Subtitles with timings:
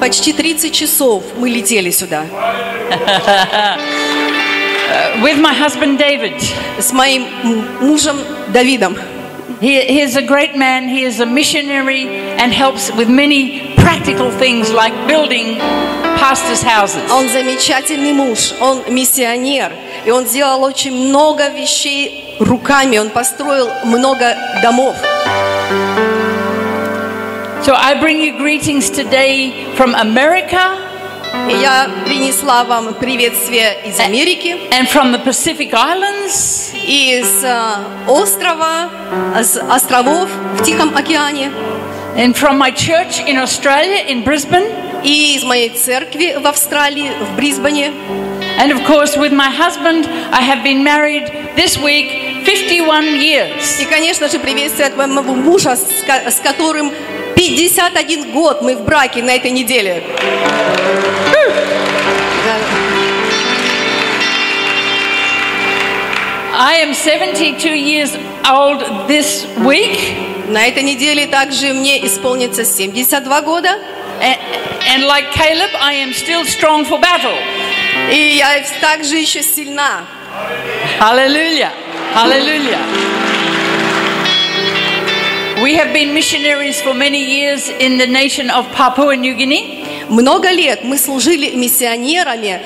[0.00, 2.24] Почти 30 часов мы летели сюда
[5.20, 6.34] with my husband David.
[6.78, 7.26] с моим
[7.80, 8.18] мужем
[8.52, 8.96] Давидом.
[9.60, 10.88] He, he is a great man.
[10.88, 12.06] He is a missionary
[12.38, 15.58] and helps with many practical things like building
[16.16, 17.10] pastors' houses.
[17.10, 19.72] Он замечательный муж, он миссионер,
[20.04, 24.96] и он сделал очень много вещей руками, он построил много домов.
[27.63, 30.77] So I bring you greetings today from America
[31.49, 37.75] И я принесла вам приветствие из Америки, and from the Pacific Islands из э,
[38.07, 38.89] острова,
[39.41, 40.29] с островов
[40.59, 41.51] в Тихом океане,
[42.15, 44.67] and from my church in Australia, in Brisbane.
[45.03, 47.91] и из моей церкви в Австралии, в Брисбене.
[48.59, 51.25] And of course, with my husband, I have been married
[51.57, 53.81] this week 51 years.
[53.81, 56.91] И, конечно же, приветствие от моего мужа, с ко- с которым
[57.38, 60.02] 51 год мы в браке на этой неделе.
[66.60, 70.16] I am 72 years old this week.
[70.48, 73.78] На этой неделе также мне исполнится 72 года.
[74.20, 74.36] And,
[74.92, 77.38] and like Caleb, I am still strong for battle.
[78.10, 80.04] И я также еще сильна.
[80.98, 81.70] Hallelujah.
[82.12, 83.17] Hallelujah.
[85.62, 89.84] We have been missionaries for many years in the nation of Papua New Guinea.
[90.08, 92.60] Много лет мы служили миссионерами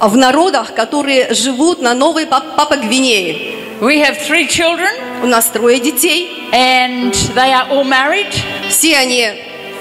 [0.00, 3.56] в, в народах, которые живут на Новой Пап- Папа-Гвинее.
[3.80, 4.90] We have three children,
[5.22, 6.28] У нас трое детей.
[6.52, 8.32] and they are all married.
[8.68, 9.26] Все они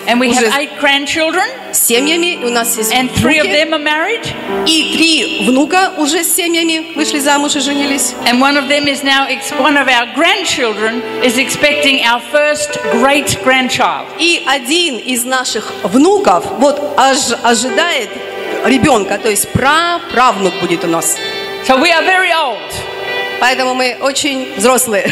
[0.07, 2.45] And we уже have eight grandchildren, с семьями.
[2.45, 3.55] У нас есть and three of внуки.
[3.55, 4.27] them are married.
[4.67, 8.15] И три внука уже с семьями вышли замуж и женились.
[8.27, 12.79] And one of them is now, ex- one of our grandchildren is expecting our first
[12.91, 14.07] great grandchild.
[14.19, 18.09] И один из наших внуков вот ож- ожидает
[18.65, 21.17] ребенка, то есть праправнук будет у нас.
[21.69, 22.59] So we are very old,
[23.41, 25.07] Поэтому мы очень взрослые.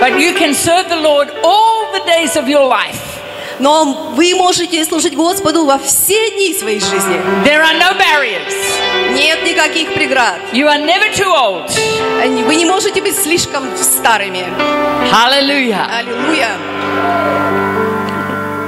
[0.00, 3.11] but you can serve the Lord all the days of your life.
[3.59, 7.19] Но вы можете служить Господу во все дни своей жизни.
[7.45, 8.53] There are no barriers.
[9.13, 10.39] Нет никаких преград.
[10.51, 11.69] You are never too old.
[12.45, 14.45] Вы не можете быть слишком старыми.
[15.11, 15.85] Hallelujah.
[15.99, 17.52] Аллилуйя.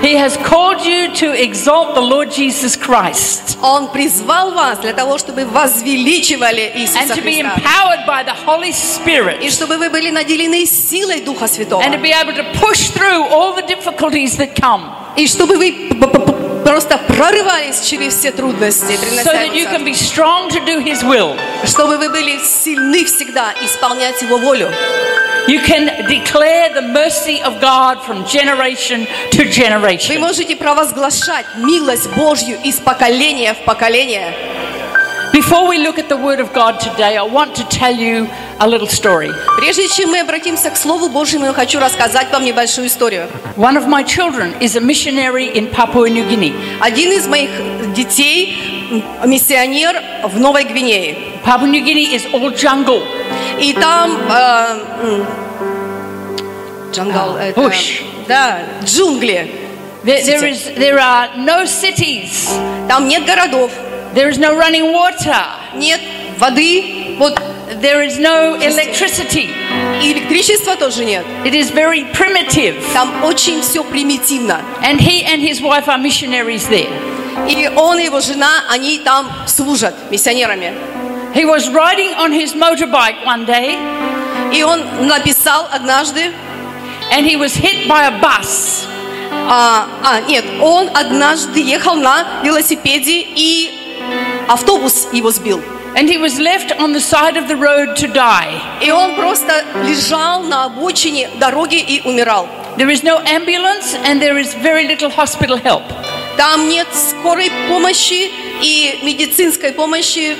[0.03, 5.19] He has called you to exalt the Lord Jesus Christ Он призвал вас для того,
[5.19, 7.55] чтобы возвеличивали and Иисуса to be Христа.
[7.57, 11.83] empowered by the Holy Spirit И чтобы вы были наделены силой Духа Святого.
[11.83, 15.73] and to be able to push through all the difficulties that come И чтобы вы
[15.91, 18.93] п- п- п- просто прорывались через все трудности,
[19.25, 19.85] so that you can приносящиеся.
[19.85, 21.37] be strong to do His will.
[21.65, 24.71] чтобы вы были сильны всегда исполнять Его волю.
[25.49, 30.19] You can declare the mercy of God from generation to Вы generation.
[30.19, 34.33] можете провозглашать милость Божью из поколения в поколение.
[35.33, 38.29] Before we look at the Word of God today, I want to tell you
[38.60, 39.32] a little story.
[39.58, 43.28] Прежде чем мы обратимся к Слову Божьему, я хочу рассказать вам небольшую историю.
[43.58, 46.54] One of my children is a missionary in Papua New Guinea.
[46.80, 47.50] Один из моих
[47.94, 48.58] детей
[49.26, 51.18] миссионер в Новой Гвинее.
[51.44, 53.04] Papua New Guinea is all jungle.
[53.60, 55.26] И там э, м,
[56.92, 58.02] джангал, это- Bush.
[58.28, 59.62] да, джунгли.
[60.04, 62.48] There, there, is, there are no cities.
[62.88, 63.72] Там нет городов,
[64.14, 65.36] There is no running water.
[65.76, 66.00] нет
[66.39, 67.41] воды, вот
[67.81, 69.49] There is no electricity.
[70.03, 71.25] и электричества тоже нет.
[71.45, 72.83] It is very primitive.
[72.93, 74.61] Там очень все примитивно.
[74.83, 76.91] And he and his wife are missionaries there.
[77.49, 80.75] И он и его жена, они там служат миссионерами.
[81.33, 83.79] He was riding on his motorbike one day
[84.53, 86.33] И он написал однажды,
[87.13, 88.85] and he was hit by a bus.
[89.49, 93.71] а, а, нет, он однажды ехал на велосипеде и
[94.49, 95.63] автобус его сбил.
[95.97, 98.61] And he was left on the side of the road to die.
[98.81, 102.49] И он просто лежал на обочине дороги и умирал.
[102.77, 105.83] There is no ambulance and there is very little hospital help.
[106.37, 108.31] Там нет скорой помощи
[108.63, 110.37] и медицинской помощи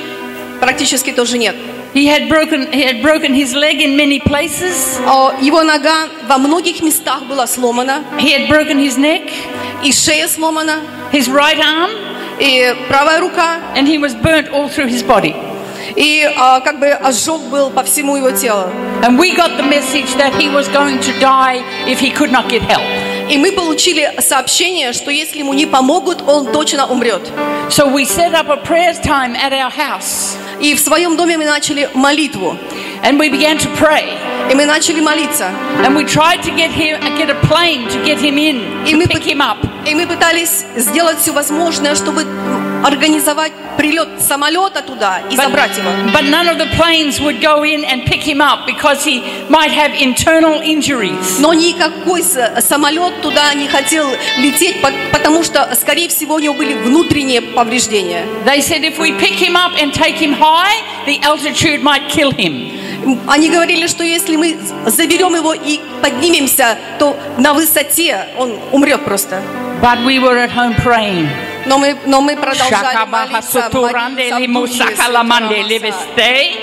[0.61, 1.57] практически тоже нет.
[1.93, 5.01] He had broken he had broken his leg in many places.
[5.05, 9.31] А Его нога во многих местах была сломана, He had broken his neck,
[9.83, 10.81] и шея сломана,
[11.13, 11.91] his right arm,
[12.39, 15.44] и правая рука, and he was burnt all through his body.
[15.96, 18.70] И а, как бы ожог был по всему его телу.
[19.04, 22.48] And we got the message that he was going to die if he could not
[22.50, 22.84] get help.
[23.30, 27.28] И мы получили сообщение, что если ему не помогут, он точно умрет.
[27.70, 31.46] So we set up a prayer time at our house И в своем доме мы
[31.46, 32.58] начали молитву.
[33.04, 34.14] and we began to pray.
[34.52, 35.50] И мы начали молиться.
[35.84, 38.98] And we tried to get him, get a plane to get him in, И to
[38.98, 39.58] мы, pick him up.
[39.88, 42.26] и мы пытались сделать все возможное, чтобы
[42.86, 45.90] организовать прилет самолета туда и забрать его.
[46.14, 49.72] but none of the planes would go in and pick him up because he might
[49.72, 51.40] have internal injuries.
[51.40, 54.06] Но никакой самолет туда не хотел
[54.38, 58.26] лететь, по- потому что, скорее всего, у него были внутренние повреждения.
[58.46, 62.32] They said if we pick him up and take him high, the altitude might kill
[62.32, 62.72] him.
[63.28, 69.42] Они говорили, что если мы заберем его и поднимемся, то на высоте он умрет просто.
[69.82, 71.28] But we were at home praying.
[71.67, 75.69] Но мы, но мы продолжали молиться, Shakabahasoturande молиться в духе limusakalamande Святого Отца.
[75.69, 76.57] liveste.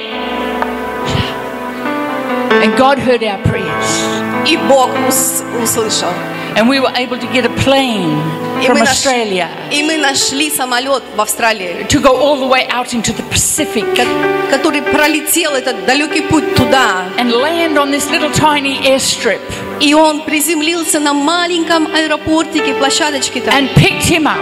[2.64, 4.48] And God heard our prayers.
[4.48, 6.10] И Бог ус- услышал.
[6.56, 8.18] And we were able to get a plane
[8.62, 12.48] И from мы, наш- Australia и мы нашли самолет в Австралии, to go all the
[12.48, 14.08] way out into the Pacific ко-
[14.50, 17.06] который пролетел этот далекий путь туда.
[17.20, 19.40] and land on this little tiny airstrip
[19.80, 23.54] И он приземлился на маленьком аэропортике, площадочке там.
[23.54, 24.40] and picked him up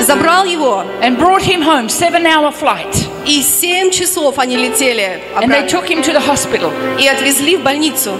[0.00, 0.84] Забрал его.
[1.02, 1.88] and brought him home.
[1.88, 2.94] Seven hour flight.
[3.26, 5.68] И семь часов они летели And they обратно.
[5.68, 6.70] took him to the hospital.
[6.98, 8.12] И отвезли в больницу.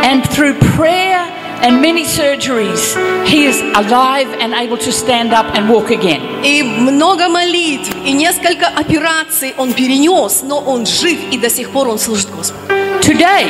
[0.00, 1.20] And through prayer
[1.62, 6.20] and many surgeries, he is alive and able to stand up and walk again.
[6.42, 11.88] И много молитв, и несколько операций он перенес, но он жив, и до сих пор
[11.88, 12.58] он служит Господу.
[13.00, 13.46] Today,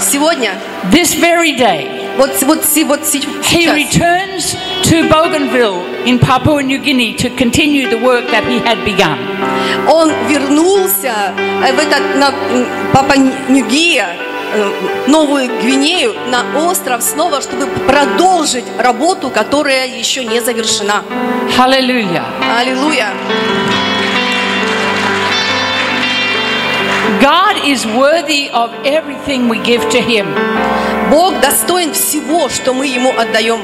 [0.00, 0.52] Сегодня,
[0.92, 3.01] this very day, вот, вот, вот
[3.43, 8.83] he returns to Bougainville in Papua New Guinea to continue the work that he had
[8.85, 9.17] begun.
[9.87, 12.33] он вернулся э, в этот, на
[12.93, 13.13] Папа
[13.49, 14.15] Ньюгия,
[14.53, 14.71] э,
[15.07, 21.03] Новую Гвинею, на остров снова, чтобы продолжить работу, которая еще не завершена.
[21.57, 22.23] Hallelujah.
[22.59, 23.09] Аллилуйя!
[27.23, 30.27] God is worthy of everything we give to him.
[31.09, 33.61] Бог достоин всего, что мы Ему отдаем.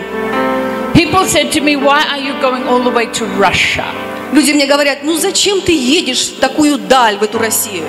[0.94, 3.84] People said to me, Why are you going all the way to Russia?
[4.32, 7.84] Люди мне говорят, ну зачем ты едешь в такую даль, в эту Россию?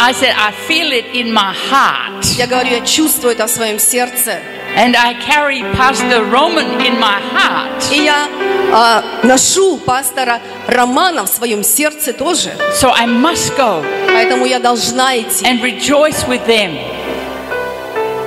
[0.00, 2.24] I said, I feel it in my heart.
[2.36, 4.40] Я говорю, я чувствую это в своем сердце.
[4.76, 7.92] And I carry Pastor Roman in my heart.
[7.92, 8.28] И я
[8.72, 12.52] а, ношу пастора Романа в своем сердце тоже.
[12.80, 15.44] So I must go Поэтому я должна идти.
[15.46, 16.76] and rejoice with them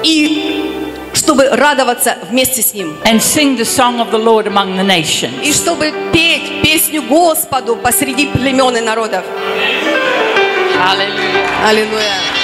[0.03, 0.63] И
[1.13, 2.95] чтобы радоваться вместе с ним.
[3.03, 5.33] and sing the song of the Lord among the nations.
[5.43, 9.25] И чтобы петь песню Господу посреди племен и народов.
[11.65, 12.36] Аллилуйя.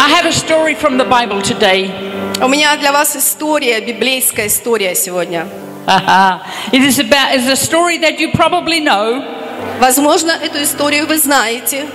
[0.00, 1.90] I have a story from the Bible today.
[2.42, 5.46] У меня для вас история, библейская история сегодня.
[6.72, 9.22] it is about is a story that you probably know.
[9.80, 11.86] Возможно, эту историю вы знаете.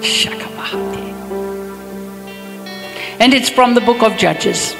[0.00, 1.14] Shakabahati.
[3.18, 4.74] And it's from the book of Judges.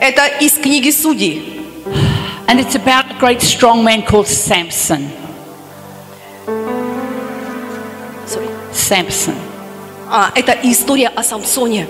[0.00, 1.60] Это из книги Судей.
[2.48, 5.10] And it's about a great strong man called Samson.
[8.72, 9.47] Samson.
[10.11, 11.87] А, это история о Самсоне.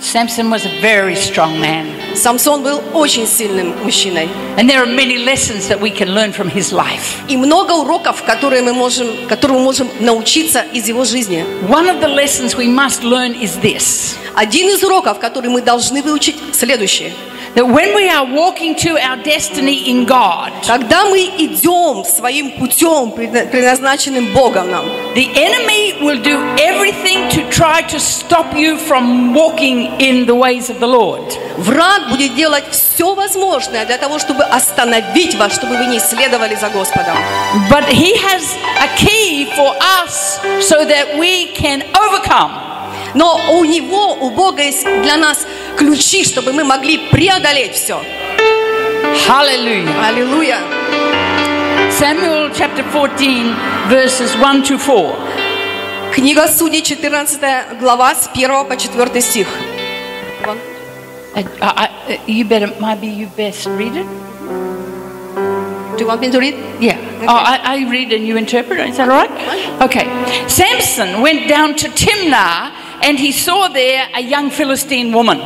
[0.00, 1.86] Samson was a very strong man.
[2.14, 4.30] Самсон был очень сильным мужчиной.
[4.56, 7.18] And there are many lessons that we can learn from his life.
[7.28, 11.44] И много уроков, которые мы можем, которые мы можем научиться из его жизни.
[11.68, 16.00] One of the lessons we must learn is this Один из уроков, который мы должны
[16.02, 17.12] выучить, следующий.
[17.55, 23.11] that when we are walking to our destiny in God, Когда мы идем своим путем,
[23.11, 29.33] предна- предназначенным Богом нам, the enemy will do everything to try to stop you from
[29.33, 31.37] walking in the ways of the Lord.
[31.57, 36.69] враг будет делать все возможное для того, чтобы остановить вас, чтобы вы не следовали за
[36.69, 37.17] Господом.
[37.69, 38.43] But he has
[38.79, 42.51] a key for us so that we can overcome.
[43.13, 45.45] Но у него, у Бога есть для нас
[45.77, 48.01] ключи, чтобы мы могли преодолеть все.
[49.27, 50.07] Hallelujah.
[50.07, 50.59] Аллилуйя.
[51.91, 53.53] Samuel chapter 14,
[53.89, 55.15] verses 1 to 4.
[56.13, 59.47] Книга Судей, 14 глава, с 1 по 4 стих.
[60.43, 60.57] Uh,
[61.35, 61.45] I,
[62.07, 64.07] I, you better, maybe you best read it.
[65.95, 66.55] Do you want me to read?
[66.79, 66.97] Yeah.
[67.21, 68.79] Oh, I, I read and you interpret.
[68.89, 69.81] Is that all right?
[69.81, 70.07] Okay.
[70.47, 72.71] Samson went down to Timnah
[73.03, 75.39] and he saw there a young Philistine woman.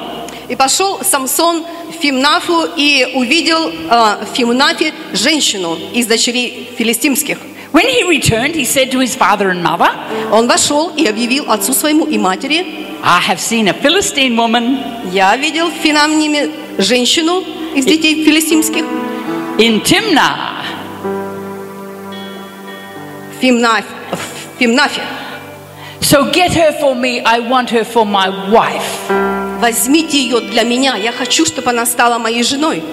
[0.51, 7.39] И пошел Самсон в Фимнафу и увидел э, в Фимнафе женщину из дочерей филистимских.
[7.73, 9.91] When he returned, he said to his father and mother,
[10.33, 12.67] Он вошел и объявил отцу своему и матери,
[13.03, 14.79] I have seen a Philistine woman
[15.13, 17.45] я видел в Финамниме женщину
[17.77, 18.85] из детей филистимских
[19.57, 20.57] in Timnah.
[23.39, 23.85] в Фимнаф-
[24.59, 25.01] Фимнафе.
[26.01, 27.21] So get her for me.
[27.25, 29.30] I want her for my wife.
[29.60, 30.96] Возьмите ее для меня.
[30.96, 32.84] Я хочу, чтобы она стала моей женой.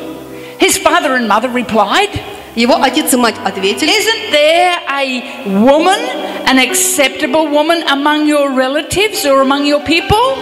[0.58, 2.10] His father and mother replied,
[2.54, 3.90] Его отец и мать ответили.
[3.90, 5.98] Isn't there a woman,
[6.46, 10.36] an acceptable woman among your relatives or among your people?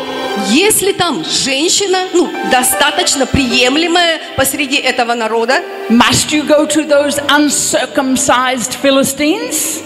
[0.48, 8.74] Если там женщина, ну, достаточно приемлемая посреди этого народа, Must you go to those uncircumcised
[8.74, 9.82] Philistines?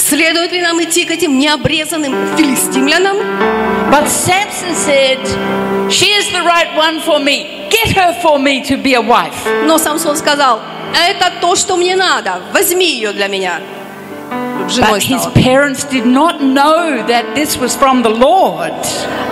[0.00, 3.16] Следует ли нам идти к этим необрезанным филистимлянам?
[3.90, 5.18] But Samson said,
[5.90, 7.68] She is the right one for me.
[7.70, 9.34] Get her for me to be a wife.
[9.64, 10.60] Но Самсон сказал,
[10.94, 13.60] это то, что мне надо, возьми ее для меня.
[14.78, 18.72] But his parents did not know that this was from the Lord,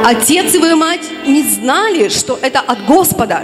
[0.04, 3.42] Отец и его мать не знали, что это от Господа,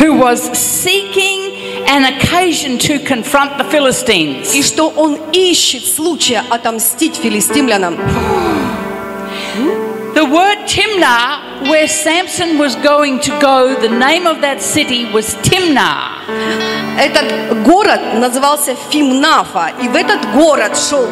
[0.00, 1.45] who was seeking
[1.87, 4.53] an occasion to confront the Philistines.
[4.53, 7.97] и что он ищет случая отомстить филистимлянам.
[10.13, 15.35] The word Timnah, where Samson was going to go, the name of that city was
[15.41, 16.21] Timnah.
[16.99, 21.07] Этот город назывался Фимнафа, и в этот город шел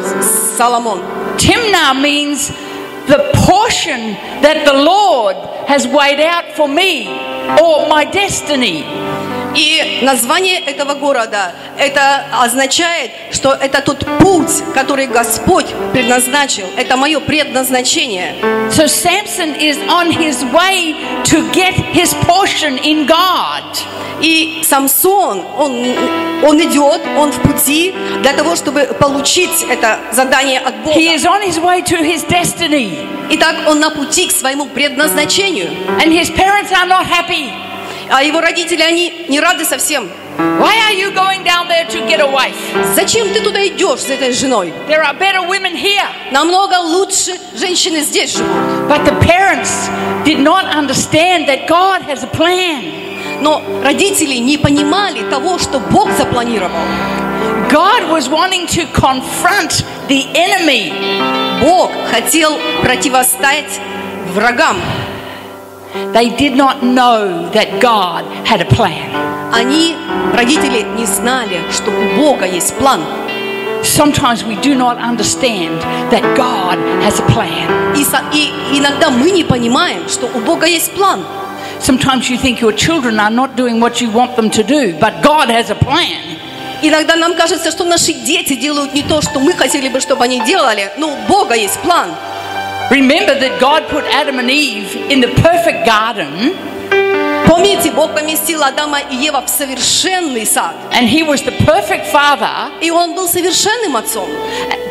[0.56, 1.00] Соломон.
[1.38, 2.52] Timnah means
[3.06, 7.08] the portion that the Lord has weighed out for me
[7.60, 8.84] or my destiny.
[9.55, 16.65] И название этого города, это означает, что это тот путь, который Господь предназначил.
[16.77, 18.35] Это мое предназначение.
[18.69, 23.63] So Samson is on his way to get his portion in God.
[24.21, 25.95] И Самсон, он,
[26.43, 30.97] он идет, он в пути для того, чтобы получить это задание от Бога.
[30.97, 33.07] He is on his way to his destiny.
[33.31, 35.69] Итак, он на пути к своему предназначению.
[35.99, 37.51] And his parents are not happy.
[38.09, 40.09] А его родители, они не рады совсем.
[40.37, 42.55] Why are you going down there to get a wife?
[42.93, 44.73] Зачем ты туда идешь с этой женой?
[44.87, 46.05] There are better women here.
[46.31, 48.51] Намного лучше женщины здесь живут.
[48.89, 49.89] But the parents
[50.25, 53.05] did not understand that God has a plan.
[53.41, 56.79] Но родители не понимали того, что Бог запланировал.
[57.69, 60.91] God was wanting to confront the enemy.
[61.61, 63.79] Бог хотел противостоять
[64.33, 64.77] врагам.
[66.13, 69.09] They did not know that God had a plan.
[69.53, 69.95] Они,
[70.33, 73.01] родители, не знали, что у Бога есть план.
[73.83, 75.79] Sometimes we do not understand
[76.11, 77.95] that God has a plan.
[77.95, 81.23] И, и иногда мы не понимаем, что у Бога есть план.
[81.79, 85.21] Sometimes you think your children are not doing what you want them to do, but
[85.21, 86.35] God has a plan.
[86.81, 90.41] Иногда нам кажется, что наши дети делают не то, что мы хотели бы, чтобы они
[90.41, 92.09] делали, но у Бога есть план.
[92.90, 96.56] Remember that God put Adam and Eve in the perfect garden,
[97.46, 100.74] Помните, Бог поместил Адама и Ева в совершенный сад.
[100.92, 104.28] and He was the perfect father, И Он был совершенным отцом.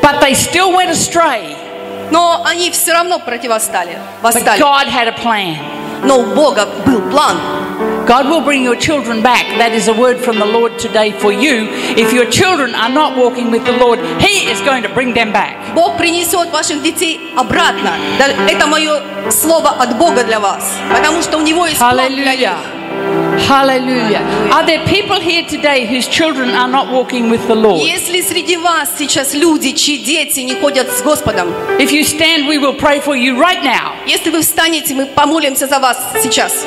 [0.02, 1.56] but they still went astray.
[2.12, 4.60] Но они все равно противостали, But восстали.
[4.60, 5.58] God had a plan.
[6.04, 7.38] Но у Бога был план.
[8.06, 9.46] God will bring your children back.
[9.58, 11.68] That is a word from the Lord today for you.
[11.96, 15.32] If your children are not walking with the Lord, He is going to bring them
[15.32, 15.56] back.
[15.76, 17.94] Бог принесет ваших детей обратно.
[18.18, 20.74] Да, Это мое слово от Бога для вас.
[20.92, 22.48] Потому что у Него есть план для них.
[22.50, 22.80] Hallelujah.
[23.48, 24.22] Hallelujah.
[24.52, 27.82] Are there people here today whose children are not walking with the Lord?
[27.82, 32.58] Если среди вас сейчас люди, чьи дети не ходят с Господом, If you stand, we
[32.58, 33.94] will pray for you right now.
[34.06, 36.66] если вы встанете, мы помолимся за вас сейчас.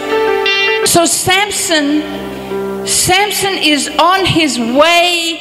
[0.87, 2.03] So Samson,
[2.87, 5.41] Samson is on his way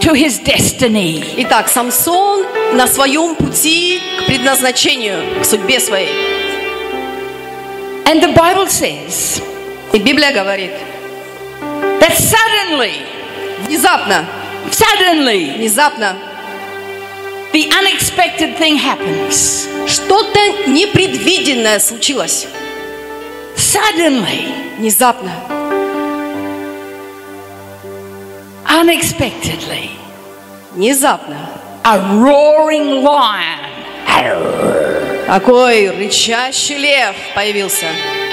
[0.00, 1.22] to his destiny.
[1.38, 6.10] Итак, Самсон на своем пути к предназначению, к судьбе своей.
[8.06, 9.40] And the Bible says
[9.92, 10.70] И Библия говорит,
[12.00, 12.92] that suddenly,
[13.66, 14.24] внезапно,
[14.70, 16.16] suddenly, внезапно,
[17.52, 19.68] the unexpected thing happens.
[19.88, 22.46] что-то непредвиденное случилось.
[23.74, 25.30] Suddenly, Внезапно,
[28.66, 29.90] unexpectedly,
[30.74, 31.48] внезапно.
[31.84, 33.66] a roaring lion
[35.26, 37.86] Такой рычащий лев появился.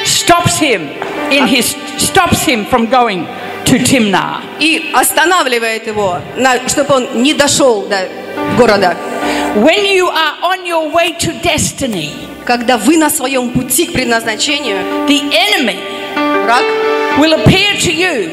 [0.05, 0.89] stops him
[1.31, 3.27] in his stops him from going
[3.65, 4.41] to Timnah.
[4.59, 6.19] И останавливает его,
[6.67, 8.07] чтобы он не дошел до
[8.57, 8.95] города.
[9.55, 12.13] When you are on your way to destiny,
[12.45, 14.77] Когда вы на своем пути к предназначению,
[15.07, 15.77] the enemy
[16.43, 16.63] враг,
[17.19, 18.29] will appear to you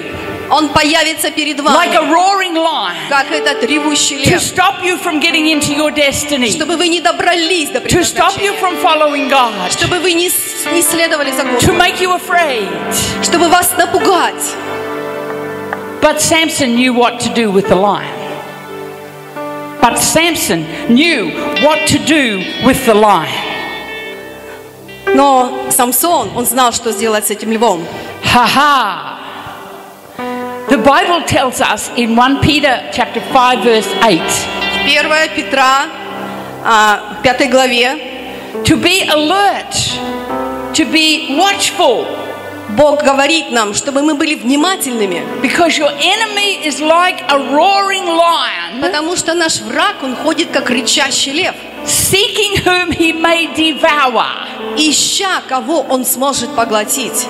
[0.50, 4.99] он появится перед like a вами, roaring lion как этот ревущий to лев, stop you
[5.02, 8.83] from getting into your destiny, чтобы вы не добрались до to stop you предназначения, from
[8.83, 12.68] following God, чтобы вы не, с- не следовали за to Господом, make you afraid.
[13.23, 14.54] чтобы вас напугать.
[16.02, 18.12] But Samson knew what to do with the lion.
[19.80, 21.30] But Samson knew
[21.62, 23.48] what to do with the lion.
[25.18, 27.87] Но Самсон, он знал, что сделать с этим львом.
[28.33, 29.14] Ha ha!
[30.68, 34.21] The Bible tells us in 1 Peter chapter 5 verse 8
[34.87, 35.87] 1 Петра,
[36.64, 37.97] а, 5 главе,
[38.64, 39.75] to be alert,
[40.73, 42.06] to be watchful,
[42.77, 48.79] Бог говорит нам, чтобы мы были внимательными, because your enemy is like a roaring lion,
[48.81, 54.25] потому что наш враг, он ходит как рычащий лев, seeking whom he may devour.
[54.77, 57.25] ища, кого он сможет поглотить.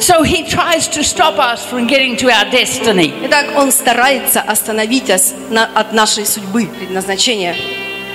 [0.00, 3.12] So he tries to stop us from getting to our destiny.
[3.24, 7.54] Итак, он старается остановить нас на- от нашей судьбы, предназначения.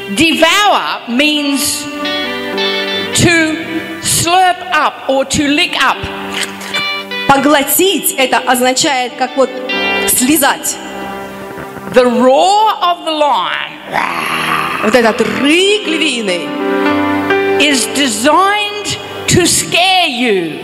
[0.09, 1.85] Devour means
[3.15, 3.66] to
[4.27, 5.97] slurp up or to lick up.
[7.27, 9.49] Поглотить это означает как вот
[10.07, 10.75] слезать.
[11.93, 16.47] The roar of the lion Вот этот рык львиный,
[17.59, 20.59] is designed to scare you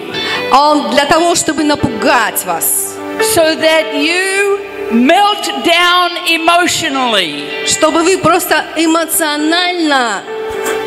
[0.52, 2.96] он для того, чтобы напугать вас,
[3.34, 4.60] so that you
[4.92, 10.22] melt down emotionally чтобы вы просто эмоционально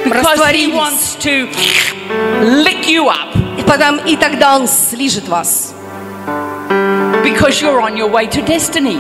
[0.06, 0.74] растворились.
[0.76, 1.48] wants to
[2.64, 5.74] lick you up И, потом, и тогда он слижет вас.
[7.24, 9.00] because you're on your way to destiny.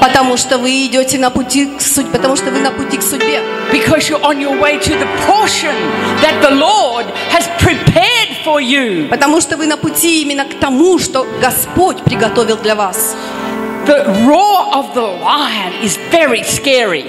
[0.00, 3.40] Потому что вы идете на пути к судьбе, потому что вы на пути к судьбе.
[3.70, 5.74] Because you're on your way to the portion
[6.22, 9.08] that the Lord has prepared for you.
[9.08, 13.14] Потому что вы на пути именно к тому, что Господь приготовил для вас.
[13.86, 17.04] The roar of the lion is very scary.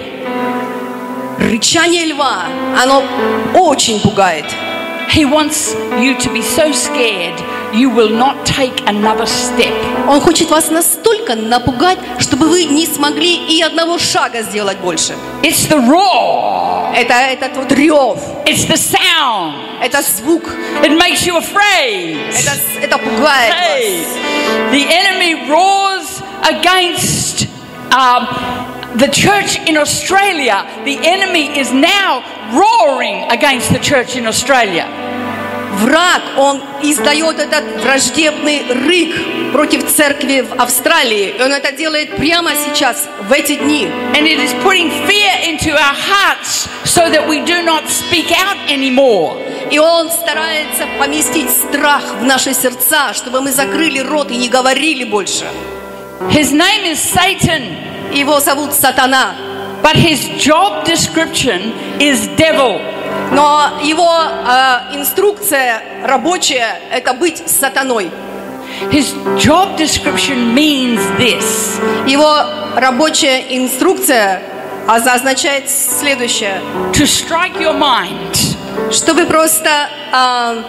[1.45, 2.45] Рычание льва,
[2.81, 3.03] оно
[3.55, 4.45] очень пугает.
[5.13, 7.35] He wants you to be so scared
[7.73, 9.73] you will not take another step.
[10.07, 15.13] Он хочет вас настолько напугать, чтобы вы не смогли и одного шага сделать больше.
[15.41, 19.53] It's the roar, Это этот вот рев, it's the sound.
[19.81, 20.43] это звук,
[20.83, 22.17] It makes you afraid.
[22.29, 22.51] это,
[22.81, 24.71] это пугает Hey, вас.
[24.71, 27.47] the enemy roars against
[27.91, 28.27] um,
[28.96, 30.64] the church in Australia.
[30.84, 34.86] The enemy is now roaring against the church in Australia.
[35.76, 41.34] Враг, он издает этот враждебный рык против церкви в Австралии.
[41.38, 43.86] И он это делает прямо сейчас, в эти дни.
[44.14, 48.56] And it is putting fear into our hearts so that we do not speak out
[48.70, 49.36] anymore.
[49.70, 55.04] И он старается поместить страх в наши сердца, чтобы мы закрыли рот и не говорили
[55.04, 55.44] больше.
[56.30, 59.34] His name is Satan, Его зовут Сатана.
[59.82, 62.80] but his job description is devil.
[63.32, 68.10] Но его э, инструкция рабочая– это быть сатаной.
[68.90, 72.44] His job description means this Его
[72.76, 74.42] рабочая инструкция
[74.88, 76.60] а- означает следующее.
[76.92, 78.36] to strike your mind,
[78.92, 80.62] Чтобы просто, э,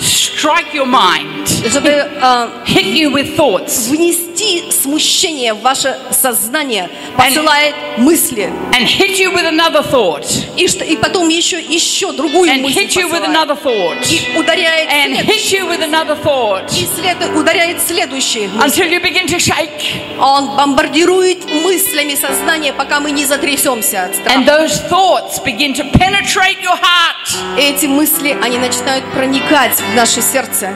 [0.00, 7.74] strike your mind, чтобы э, hit you with thoughts, внести смущение в ваше сознание, посылает
[7.98, 8.52] мысли.
[8.72, 12.80] and hit you with another thought, И, что, и потом еще, еще другую and мысль
[12.80, 17.34] hit you with another thought, И ударяет, and hit you with another thought и след-
[17.36, 18.46] ударяет следующий.
[18.48, 18.82] мысль.
[18.82, 19.96] until you begin to shake.
[20.20, 24.38] Он бомбардирует мыслями сознание, пока мы не затрясемся от страха.
[24.38, 27.58] And those thoughts begin to penetrate your heart.
[27.58, 30.74] Эти мысли, они начинают проникать наше сердце.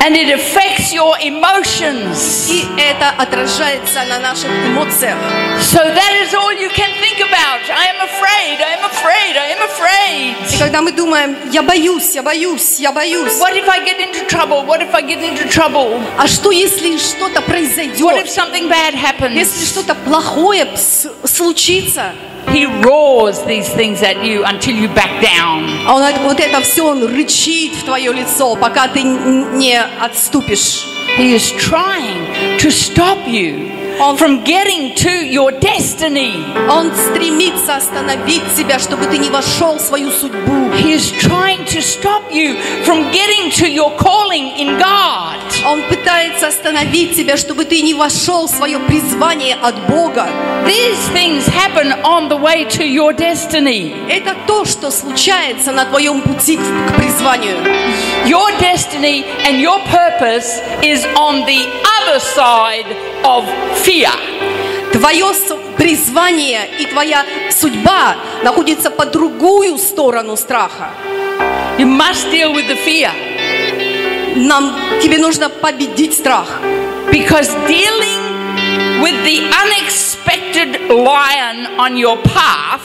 [0.00, 2.48] And it affects your emotions.
[2.48, 5.18] И это отражается на наших эмоциях.
[5.60, 7.60] So that is all you can think about.
[7.68, 10.58] I am afraid, I am afraid, I am И afraid.
[10.58, 13.34] когда мы думаем, я боюсь, я боюсь, я боюсь.
[13.38, 14.64] What if I get into trouble?
[14.64, 16.00] What if I get into trouble?
[16.16, 18.30] А что, если что-то What if произойдет?
[18.30, 19.66] something bad Если happens?
[19.68, 20.68] что-то плохое
[21.24, 22.12] случится?
[22.51, 25.63] He roars these things at you until you back down.
[25.87, 29.75] А он это- вот это все, он рычит в твое лицо, пока ты н- не
[29.79, 30.85] отступишь.
[31.17, 33.71] He is trying to stop you
[34.17, 36.33] from getting to your destiny.
[36.69, 40.71] Он стремится остановить тебя, чтобы ты не вошел в свою судьбу.
[40.75, 45.37] He is trying to stop you from getting to your calling in God.
[45.64, 50.28] Он пытается остановить тебя, чтобы ты не вошел в свое призвание от Бога.
[50.66, 53.94] These things happen on the way to your destiny.
[54.08, 57.56] Это то, что случается на твоем пути к призванию.
[58.26, 61.66] Your destiny and your purpose is on the
[61.98, 62.86] other side
[63.24, 63.44] of
[63.84, 64.10] fear.
[64.92, 65.32] Твое
[65.76, 70.90] призвание и твоя судьба находится по другую сторону страха.
[71.78, 73.27] You must deal with the fear
[74.38, 76.60] Нам, тебе нужно победить страх.
[77.10, 82.80] because dealing with the unexpected lion on your path,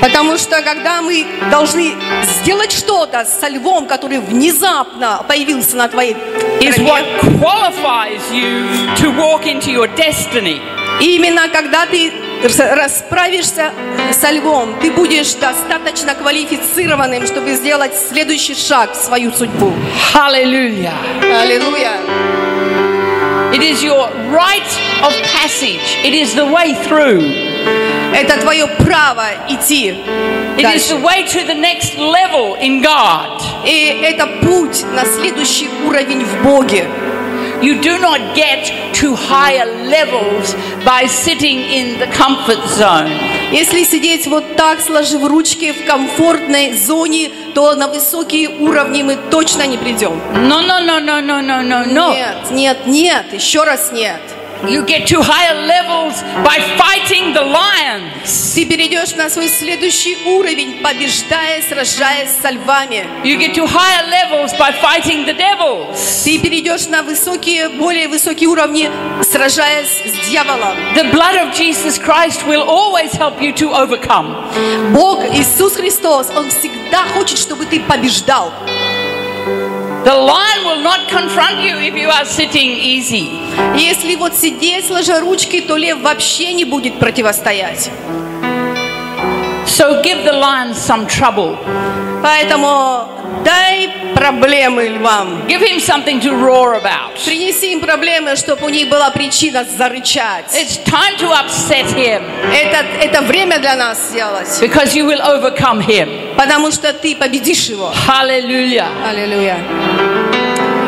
[0.00, 6.72] Потому что когда мы должны сделать что-то со львом, который внезапно появился на твоей тропе,
[11.00, 13.72] именно когда ты расправишься
[14.12, 19.72] со львом, ты будешь достаточно квалифицированным, чтобы сделать следующий шаг в свою судьбу.
[20.14, 20.92] Hallelujah.
[21.22, 21.92] Аллилуйя.
[23.52, 27.22] It is your rite of passage, it is the way through.
[28.14, 29.90] Это твое право идти
[30.56, 30.94] It is дальше.
[30.94, 33.40] the way to the next level in God.
[33.64, 36.86] И это путь на следующий уровень в Боге.
[37.60, 43.10] You do not get to higher levels by sitting in the comfort zone.
[43.50, 49.66] Если сидеть вот так, сложив ручки в комфортной зоне, то на высокие уровни мы точно
[49.66, 50.20] не придем.
[50.34, 52.12] No, no, no, no, no, no, no, no.
[52.12, 54.20] Нет, нет, нет, еще раз нет.
[54.66, 58.54] You get to higher levels by fighting the lions.
[58.54, 63.06] Ты перейдешь на свой следующий уровень, побеждая, сражаясь со львами.
[63.22, 66.24] You get to higher levels by fighting the devils.
[66.24, 68.90] Ты перейдешь на высокие, более высокие уровни,
[69.22, 70.76] сражаясь с дьяволом.
[70.96, 74.34] The blood of Jesus Christ will always help you to overcome.
[74.92, 78.52] Бог, Иисус Христос, Он всегда хочет, чтобы ты побеждал.
[80.04, 83.28] The lion will not confront you if you are sitting easy.
[83.76, 87.90] Если вот сидеть сложа ручки, то лев вообще не будет противостоять.
[89.66, 91.58] So give the lion some trouble.
[92.22, 93.06] Поэтому
[93.44, 95.46] дай проблемы львам.
[95.46, 97.22] Give him something to roar about.
[97.24, 100.46] Принеси им проблемы, чтобы у них была причина зарычать.
[100.54, 105.80] It's time to upset him Это, это время для нас сделать, because you will overcome
[105.80, 106.34] him.
[106.36, 107.92] потому что ты победишь его.
[108.08, 108.88] Hallelujah.
[109.06, 109.58] Аллилуйя.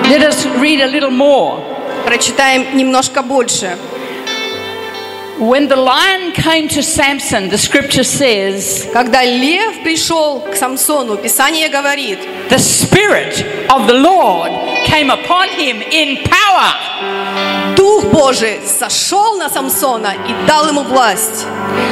[0.10, 1.60] Let us read a little more.
[2.06, 3.78] Прочитаем немножко больше.
[5.38, 11.68] When the lion came to Samson, the scripture says, Когда лев пришел к Самсону, Писание
[11.68, 14.52] говорит, the Spirit of the Lord
[14.86, 21.46] came upon him in power, Дух Божий сошел на Самсона и дал ему власть,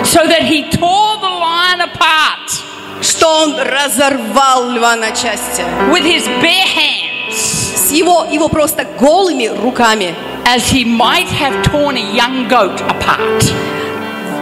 [0.03, 2.63] so that he tore the lion apart
[3.01, 5.61] что он разорвал льва на части.
[5.91, 10.14] with his bare hands, С его, его просто голыми руками.
[10.44, 13.44] as he might have torn a young goat apart.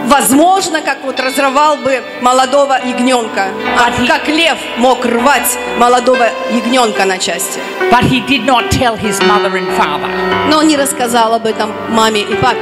[0.05, 3.49] Возможно, как вот разрывал бы молодого ягненка.
[3.77, 7.59] А как лев мог рвать молодого ягненка на части.
[7.91, 10.09] But he did not tell his mother and father.
[10.49, 12.59] Но он не рассказал об этом маме и папе.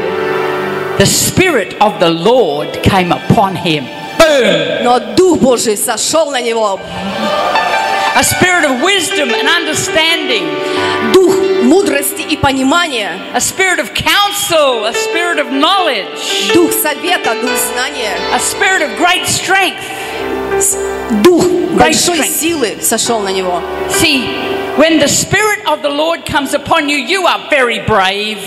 [0.97, 3.87] The Spirit of the Lord came upon him.
[4.17, 4.83] Boom!
[4.83, 6.79] Но Дух Божий сошел на него.
[8.16, 10.44] A spirit of wisdom and understanding,
[11.12, 13.18] Дух мудрости и понимания.
[13.34, 18.14] a spirit of counsel, a spirit of knowledge, Дух совета, дух знания.
[18.32, 19.84] a spirit of great strength.
[21.22, 21.44] Дух
[21.78, 22.36] большой strength.
[22.40, 23.62] силы сошел на него.
[23.88, 24.28] See,
[24.76, 28.38] when the Spirit of the Lord comes upon you, you are very brave.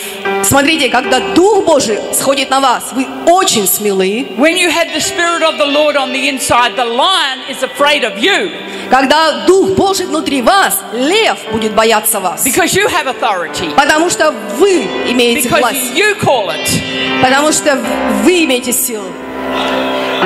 [0.44, 4.28] Смотрите, когда Дух Божий сходит на вас, вы очень смелы.
[4.38, 8.04] When you have the Spirit of the Lord on the inside, the lion is afraid
[8.04, 8.52] of you
[8.90, 12.44] Когда Дух Божий внутри вас, лев будет бояться вас.
[12.46, 15.94] because you have authority, Потому что вы имеете because власть.
[15.96, 17.22] you call it.
[17.22, 17.76] Потому что
[18.24, 19.12] вы имеете силу.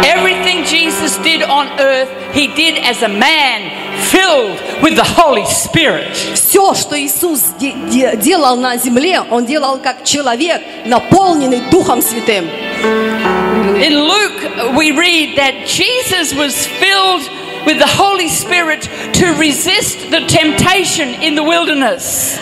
[0.03, 3.71] Everything Jesus did on earth, he did as a man
[4.11, 6.13] filled with the Holy Spirit.
[6.35, 12.45] Все, что Иисус де- де- делал на земле, Он делал как человек, наполненный Духом Святым.
[13.79, 17.21] In Luke, we read that Jesus was filled
[17.65, 22.39] with the Holy Spirit to resist the temptation in the wilderness.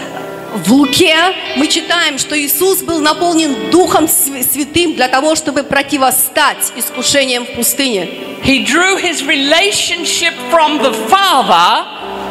[0.55, 1.15] В Луке
[1.57, 7.51] мы читаем, что Иисус был наполнен Духом Св- Святым для того, чтобы противостать искушениям в
[7.55, 8.09] пустыне.
[8.43, 11.85] He drew his relationship from the Father,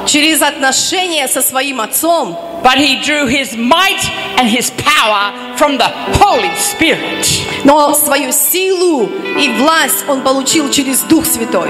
[0.06, 4.02] Через отношения со своим Отцом, but he drew his might
[4.38, 7.28] and his power from the Holy Spirit.
[7.64, 9.08] но свою силу
[9.40, 11.70] и власть Он получил через Дух Святой.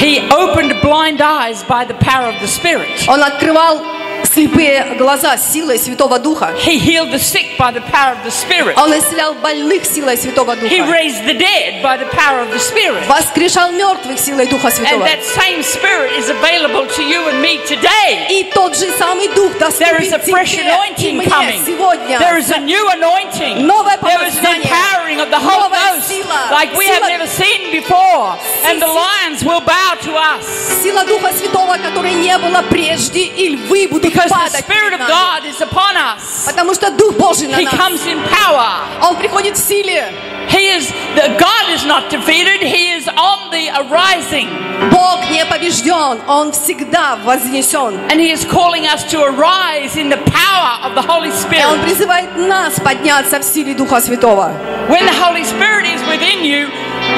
[0.00, 2.88] He opened blind eyes by the power of the Spirit.
[3.06, 3.80] Он открывал
[4.26, 6.54] слепые глаза силой Святого Духа.
[6.64, 8.74] He healed the sick by the power of the Spirit.
[8.76, 10.90] Он исцелял больных силой Святого He Духа.
[10.92, 13.06] raised the dead by the power of the Spirit.
[13.08, 15.04] Воскрешал мертвых силой Духа And Святого.
[15.04, 18.26] that same Spirit is available to you and me today.
[18.30, 21.64] И тот же самый Дух There is доступен a fresh anointing coming.
[21.66, 22.18] сегодня.
[22.18, 23.66] There is a new anointing.
[23.66, 26.12] Новое There is an empowering of the Holy Ghost
[26.50, 28.36] like we have never seen before.
[28.64, 30.44] And the lions will bow to us.
[30.82, 34.93] Сила Духа Святого, которой не было прежде, и львы будут Because the падать Spirit перед
[34.93, 35.09] of нами.
[35.09, 36.45] God is upon us.
[36.45, 37.73] Потому Потому что Дух Божий на He нас.
[37.73, 38.67] comes in power.
[39.01, 40.11] Он приходит в силе.
[40.49, 42.61] He is the God is not defeated.
[42.61, 44.47] He is on the arising,
[44.91, 46.19] Бог не побежден.
[46.27, 47.99] Он всегда вознесен.
[48.09, 51.37] and He is calling us to arise in the power of the Holy И Он
[51.37, 51.83] Spirit.
[51.83, 54.51] призывает нас подняться в силе Духа Святого.
[54.89, 56.69] When the Holy Spirit is within you,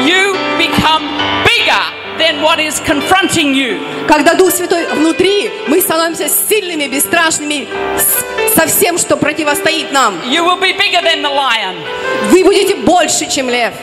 [0.06, 1.04] you become
[1.46, 1.84] bigger
[2.19, 4.07] than what is confronting you.
[4.07, 7.69] Когда Дух Святой внутри, мы становимся сильными, бесстрашными
[8.55, 10.15] со всем, что противостоит нам.
[10.27, 11.77] You will be bigger than the lion.
[12.31, 13.75] Вы будете больше, чем лев.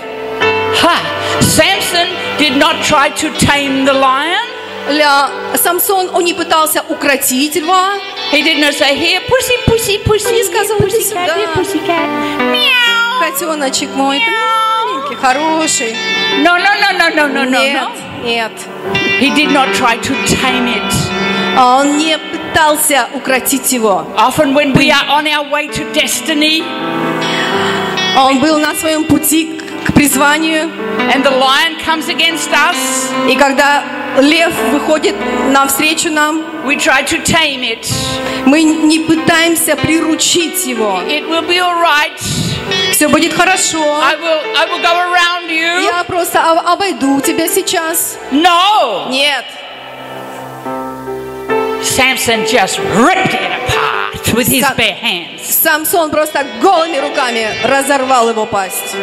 [0.81, 0.99] Ha!
[1.41, 2.07] Samson
[2.39, 4.47] did not try to tame the lion.
[4.89, 7.93] Ля, Самсон, он не пытался укротить льва.
[8.31, 11.37] He did not say, here, pussy, pussy, pussy, Не сказал, иди сюда.
[13.19, 15.95] Котеночек мой, ты маленький, хороший.
[16.41, 18.26] No, no, no, no, no, no, no, Нет, no.
[18.26, 18.52] нет.
[19.20, 20.94] He did not try to tame it.
[21.56, 24.06] А Он не пытался укротить его.
[24.16, 26.62] Often when we are on our way to destiny
[28.16, 29.59] Он был на своем пути
[29.91, 30.69] к- призванию.
[31.13, 32.77] and the lion comes against us,
[33.29, 33.83] И когда
[34.19, 35.15] лев выходит
[35.51, 37.85] навстречу нам, we try to tame it.
[38.45, 41.01] мы не пытаемся приручить его.
[41.07, 42.11] It will be all right.
[42.91, 43.79] Все будет хорошо.
[44.01, 45.81] I will, I will go around you.
[45.83, 48.17] Я просто об- обойду тебя сейчас.
[48.31, 49.09] No!
[49.09, 49.45] Нет.
[51.81, 55.41] Samson just ripped it apart with his bare hands.
[55.63, 58.95] Самсон просто голыми руками разорвал его пасть.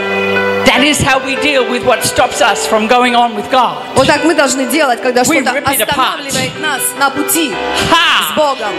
[0.66, 3.78] That is how we deal with what stops us from going on with God.
[3.96, 6.20] Вот так мы должны делать, когда We что-то rip it apart.
[6.20, 8.34] останавливает нас на пути с Ha!
[8.36, 8.74] Богом.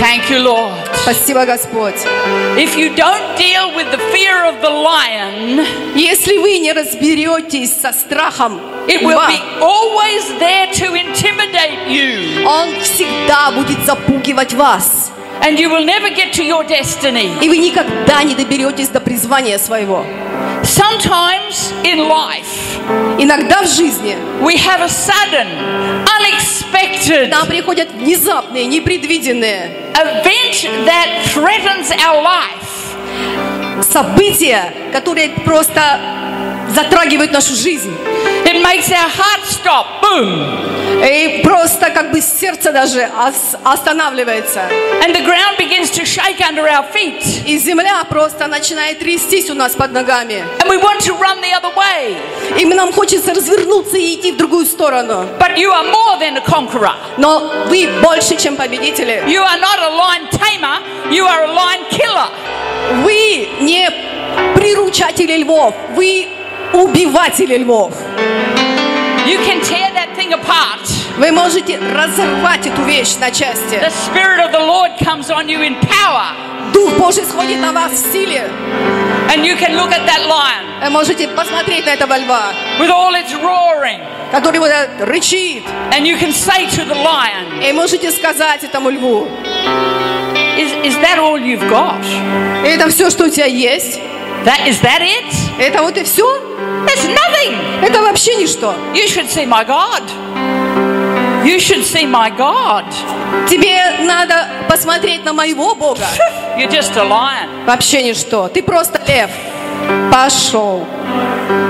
[0.00, 0.72] Thank you, Lord.
[1.02, 1.94] Спасибо, Господь.
[2.56, 7.92] If you don't deal with the fear of the lion, Если вы не разберетесь со
[7.92, 15.10] страхом it will льва, be always there to intimidate you, он всегда будет запугивать вас.
[15.42, 17.30] and you will never get to your destiny.
[17.40, 20.04] И вы никогда не доберетесь до призвания своего.
[20.62, 22.70] Sometimes in life,
[23.18, 25.46] Иногда в жизни we have a sudden,
[26.18, 32.70] unexpected нам приходят внезапные, непредвиденные event that threatens our life.
[33.82, 36.00] события, которые просто
[36.74, 37.92] затрагивают нашу жизнь.
[38.44, 39.86] It makes our heart stop.
[40.02, 40.83] Boom.
[41.03, 44.61] И просто как бы сердце даже ос- останавливается.
[45.03, 47.23] And the ground begins to shake under our feet.
[47.45, 50.43] И земля просто начинает трястись у нас под ногами.
[50.59, 52.15] And we want to run the other way.
[52.59, 55.27] И нам хочется развернуться и идти в другую сторону.
[55.39, 56.93] But you are more than a conqueror.
[57.17, 59.23] Но вы больше, чем победители.
[59.27, 60.79] You are not a lion tamer,
[61.11, 62.29] you are a lion killer.
[63.03, 63.89] Вы не
[64.55, 66.27] приручатели львов, вы
[66.73, 67.93] убиватели львов.
[69.25, 70.87] You can tear that apart.
[71.17, 73.75] Вы можете разорвать эту вещь на части.
[73.75, 77.91] The Spirit of the Lord comes on you in power, Дух Божий сходит на вас
[77.93, 78.49] в силе.
[79.33, 83.33] and you can look at that lion можете посмотреть на этого льва, with all its
[83.41, 83.99] roaring,
[84.31, 84.69] который вот
[84.99, 85.63] рычит.
[85.91, 89.27] and you can say to the lion, И можете сказать этому льву,
[90.57, 92.01] Is, is that all you've got?
[92.65, 93.99] это все, что у тебя есть.
[94.45, 95.25] That is that it?
[95.59, 96.23] Это вот и все.
[96.85, 97.55] That's nothing.
[97.81, 98.73] Это вообще ничто.
[98.93, 100.03] You should see my God.
[101.43, 102.85] You should see my God.
[103.49, 106.05] Тебе надо посмотреть на моего Бога.
[106.57, 107.65] You're just a lion.
[107.65, 108.47] Вообще ничто.
[108.47, 109.29] Ты просто лев.
[110.11, 110.85] Пошел.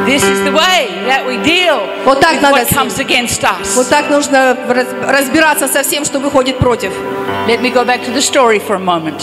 [0.05, 3.75] This is the way that we deal Вот так with надо what comes against us.
[3.75, 6.91] Вот так нужно раз- разбираться со всем, что выходит против.
[7.47, 9.21] Let me go back to the story for a moment.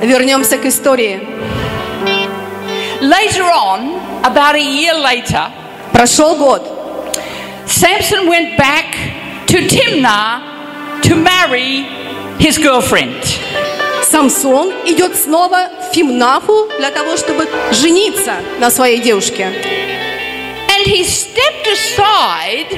[0.00, 1.20] Вернемся к истории.
[3.01, 5.51] Later on, about a year later,
[5.95, 6.61] Прошел год.
[7.65, 8.93] Samson went back
[9.47, 11.83] to Timnah to marry
[12.37, 13.23] his girlfriend.
[14.03, 19.53] Самсон идет снова в Фимнафу для того, чтобы жениться на своей девушке.
[20.67, 22.77] And he stepped aside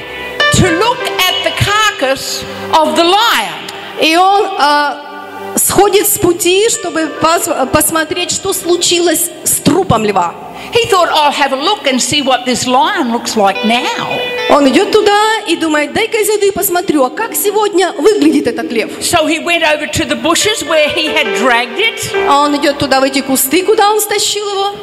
[0.52, 3.68] to look at the carcass of the lion.
[4.00, 5.11] И он а,
[5.55, 10.33] сходит с пути, чтобы пос- посмотреть, что случилось с трупом льва.
[10.73, 14.07] He thought, I'll have a look and see what this lion looks like now.
[14.49, 18.71] Он идет туда и думает, дай-ка я зайду и посмотрю, а как сегодня выглядит этот
[18.71, 18.91] лев.
[18.99, 22.77] So he went over to the bushes where he had dragged it, А он идет
[22.77, 24.75] туда, в эти кусты, куда он стащил его.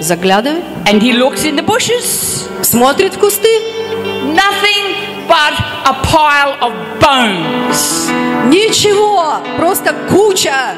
[0.00, 2.48] Заглядывает, and he looks in the bushes.
[2.62, 3.48] смотрит в кусты.
[4.34, 8.10] Nothing but a pile of bones.
[8.48, 10.76] Ничего, просто куча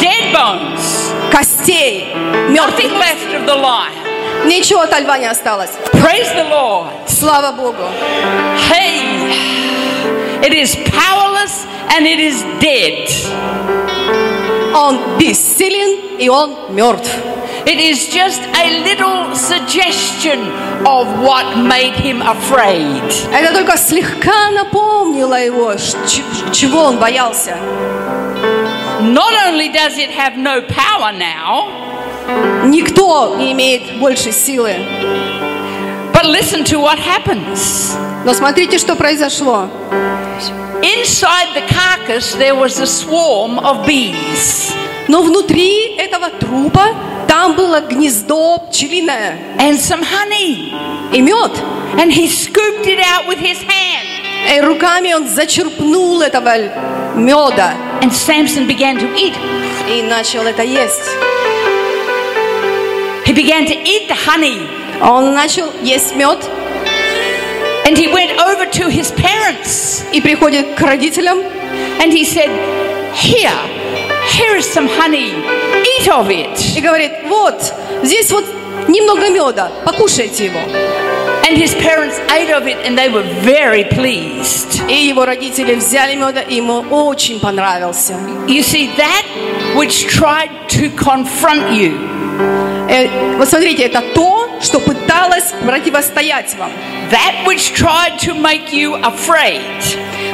[0.00, 1.12] Dead bones.
[1.30, 2.14] костей,
[2.48, 2.90] мертвых.
[2.90, 4.46] Nothing left of the lion.
[4.46, 5.70] Ничего от льва не осталось.
[5.92, 6.88] Praise the Lord.
[7.06, 7.84] Слава Богу.
[8.70, 13.10] Hey, it is powerless and it is dead.
[14.74, 17.10] Он бессилен и он мертв.
[17.65, 20.39] It is just a little suggestion
[20.85, 23.01] of what made him afraid.
[23.33, 27.57] Это только слегка напомнило его, ш- ч- чего он боялся.
[29.01, 31.71] Not only does it have no power now,
[32.65, 34.73] Никто не имеет больше силы.
[36.11, 37.95] but listen to what happens.
[38.25, 39.69] Но смотрите, что произошло.
[40.81, 44.73] Inside the carcass, there was a swarm of bees
[45.09, 46.87] Но внутри этого трупа
[47.27, 50.71] там было гнездо пчелиное and some honey.
[51.13, 51.51] и мед.
[51.97, 54.05] And he scooped it out with his hand.
[54.55, 56.55] И руками он зачерпнул этого
[57.15, 59.33] меда And Samson began to eat.
[59.89, 61.09] и начал это есть.
[63.25, 64.67] He began to eat the honey.
[65.01, 66.39] Он начал есть мед
[67.85, 71.37] And he went over to his parents и приходит к родителям
[71.99, 72.49] and he said,
[73.13, 73.51] Here,
[74.31, 75.33] here is some honey.
[75.99, 76.77] Eat of it.
[76.77, 78.45] и говорит, вот, здесь вот
[78.87, 80.59] немного меда, покушайте его.
[81.47, 84.81] And his parents ate of it and they were very pleased.
[84.89, 88.13] И его родители взяли меда, и ему очень понравился.
[88.47, 89.23] You see, that
[89.75, 91.93] which tried to confront you,
[92.89, 96.71] Э, Вот смотрите, это то, что пыталось противостоять вам.
[97.11, 99.61] that which tried to make you afraid,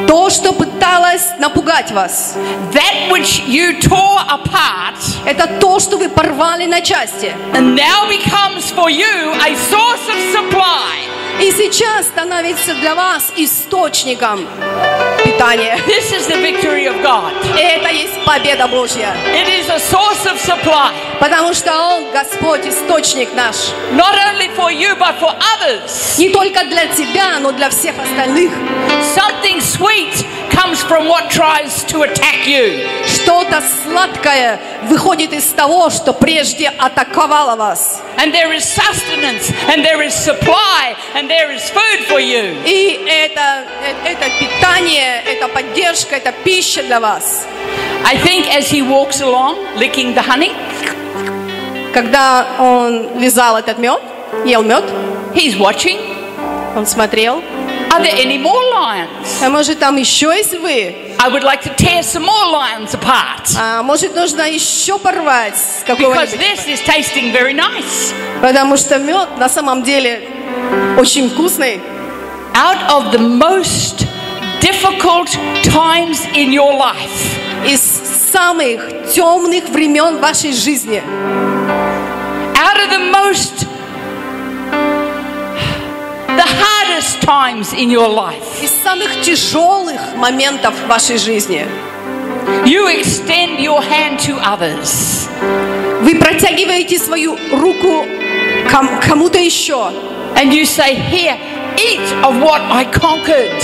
[0.07, 2.35] То, что пыталось напугать вас.
[2.73, 4.95] that which you tore apart,
[5.25, 7.33] Это то, что вы порвали на части.
[7.53, 11.14] and now becomes for you a source of supply.
[11.40, 14.46] И сейчас становится для вас источником
[15.24, 15.78] питания.
[15.86, 17.32] This is the victory of God.
[17.58, 19.14] Это есть победа Божья.
[19.34, 23.56] It is a source of supply, Потому что Он, Господь, источник наш.
[23.92, 26.18] not only for you, but for others.
[26.18, 28.50] Не только для тебя, но для всех остальных.
[29.14, 32.86] Something sweet comes from what tries to attack you.
[33.06, 38.00] Что-то сладкое выходит из того, что прежде атаковало вас.
[38.18, 42.54] And there is sustenance, and there is supply, and there is food for you.
[42.64, 43.64] И это,
[44.04, 47.46] э- это питание, это поддержка, это пища для вас.
[48.04, 50.52] I think as he walks along, licking the honey,
[51.92, 54.00] Когда он вязал этот мед,
[54.44, 54.84] ел мед,
[55.34, 55.98] he's watching.
[56.76, 57.42] он смотрел.
[57.88, 59.42] Are there any more lions?
[59.42, 60.94] А может там еще есть вы?
[61.18, 63.48] I would like to tear some more lions apart.
[63.58, 66.38] А может нужно еще порвать с Because какого-нибудь?
[66.40, 68.12] this is tasting very nice.
[68.42, 70.28] Потому что мед на самом деле
[70.98, 71.80] очень вкусный.
[72.54, 74.06] Out of the most
[74.60, 75.28] difficult
[75.64, 77.80] times in your life, Из
[78.32, 78.80] самых
[79.12, 81.02] темных времен вашей жизни.
[82.54, 83.66] out of the most
[86.36, 91.66] the hardest times in your life, Из самых тяжелых моментов вашей жизни.
[92.64, 95.28] you extend your hand to others.
[96.02, 98.04] Вы протягиваете свою руку
[98.70, 99.90] ком- кому-то еще
[100.36, 101.36] And you say, Here,
[101.78, 103.62] eat of what I conquered.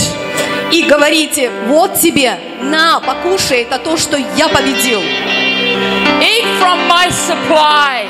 [0.72, 5.00] и говорите, вот тебе, на, покушай, это то, что я победил.
[5.02, 8.06] Eat from my supply.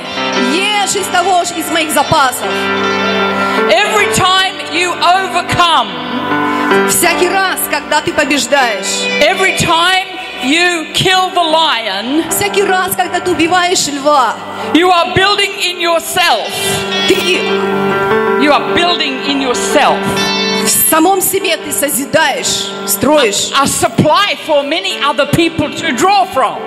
[0.55, 2.46] Ешь из того, ж- из моих запасов.
[3.68, 5.88] Every time you overcome,
[6.88, 10.07] Всякий раз, когда ты побеждаешь, every time
[10.43, 14.36] you kill the lion, всякий раз, когда ты убиваешь льва,
[14.73, 16.50] you are building in yourself.
[17.08, 17.39] ты
[18.39, 19.97] You are building in yourself
[20.67, 26.58] в самом себе ты созидаешь, строишь a supply for many other people to draw from.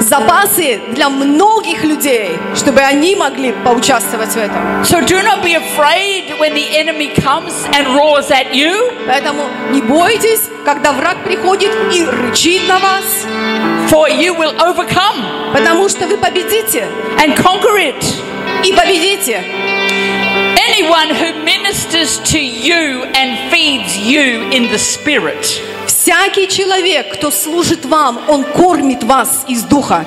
[0.00, 4.82] запасы для многих людей, чтобы они могли поучаствовать в этом.
[4.84, 9.80] So do not be afraid when the enemy comes and roars at you, Поэтому не
[9.82, 13.04] бойтесь, когда враг приходит и рычит на вас,
[13.90, 16.86] for you will overcome потому что вы победите
[17.18, 18.04] and conquer it.
[18.64, 19.42] и победите.
[20.68, 25.60] Anyone who ministers to you and feeds you in the spirit
[26.05, 30.05] Всякий человек, кто служит вам, он кормит вас из духа.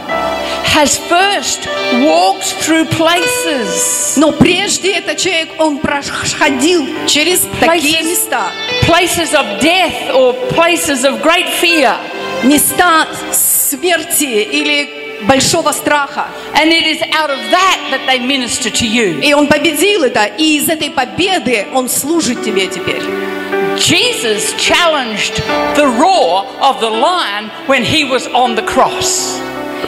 [0.76, 1.66] has first
[2.04, 8.06] walked through places, Но прежде этот человек, он проходил через такие Places.
[8.10, 8.42] места.
[8.86, 11.96] places of death or places of great fear.
[12.44, 14.22] Места смерти
[14.52, 16.28] или большого страха.
[16.54, 19.20] And it is out of that that they minister to you.
[19.20, 23.02] И он победил это, и из этой победы он служит тебе теперь.
[23.80, 25.36] Jesus challenged
[25.76, 29.40] the roar of the lion when he was on the cross.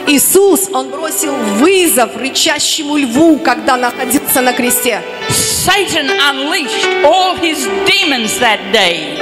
[0.07, 5.01] Иисус, он бросил вызов рычащему льву, когда находился на кресте.
[5.29, 9.19] Satan unleashed all his demons that day.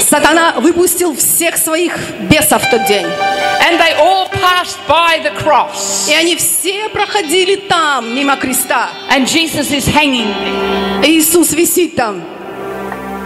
[0.00, 1.96] Сатана выпустил всех своих
[2.30, 3.06] бесов в тот день.
[3.06, 6.08] And they all passed by the cross.
[6.08, 8.88] И они все проходили там, мимо креста.
[9.10, 10.32] And Jesus is hanging
[11.04, 12.37] Иисус висит там.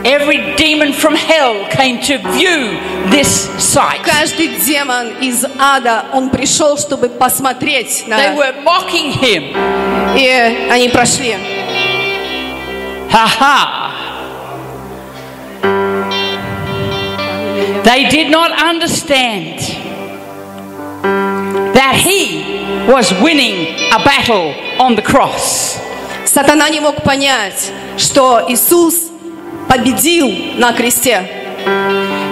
[0.03, 2.79] Every demon from hell came to view
[3.09, 4.03] this sight.
[4.03, 8.17] Каждый демон из ада, он пришел, чтобы посмотреть на...
[8.17, 9.53] They were mocking him.
[10.15, 10.27] И
[10.69, 11.35] они прошли.
[13.11, 13.87] Ha ha.
[17.83, 19.59] They did not understand
[21.73, 25.77] that he was winning a battle on the cross.
[26.25, 29.10] Сатана не мог понять, что Иисус
[29.71, 31.37] победил на кресте.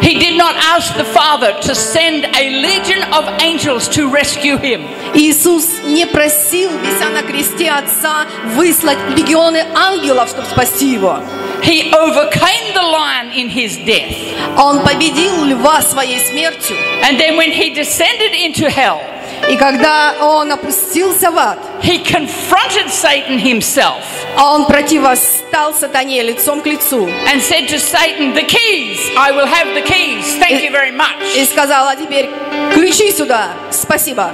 [0.02, 4.88] He did not ask the Father to send a legion of angels to rescue him.
[5.16, 11.20] Иисус не просил, вися на кресте Отца, выслать легионы ангелов, чтобы спасти его.
[11.64, 14.16] He overcame the lion in his death.
[14.58, 16.78] Он победил льва своей смертью.
[17.02, 19.02] And then when he descended into hell,
[19.50, 24.02] И когда он опустился в ад, he confronted Satan himself
[24.38, 29.74] он противостал сатане лицом к лицу and said to Satan, The keys, I will have
[29.74, 30.38] the keys.
[30.40, 31.36] Thank you very much.
[31.36, 32.30] и сказал, а теперь
[32.74, 34.32] ключи сюда, спасибо.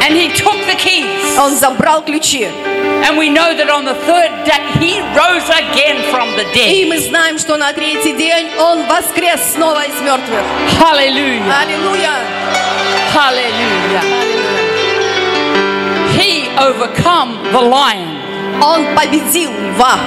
[0.00, 1.38] And he took the keys.
[1.38, 2.48] Он забрал ключи.
[3.04, 6.88] And we know that on the third day he rose again from the И dead.
[6.88, 10.40] мы знаем, что на третий день он воскрес снова из мертвых.
[10.80, 11.42] Hallelujah.
[11.62, 12.12] Аллилуйя!
[13.14, 14.25] Hallelujah.
[16.26, 18.18] He overcome the lion.
[18.62, 19.98] Он победил льва.